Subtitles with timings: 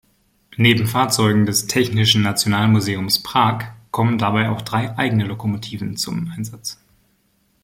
[0.57, 6.79] Neben Fahrzeugen des "Technischen Nationalmuseums Prag" kommen dabei auch drei eigene Lokomotiven zum Einsatz.